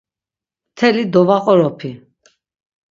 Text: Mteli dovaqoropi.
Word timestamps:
Mteli 0.71 1.03
dovaqoropi. 1.13 1.89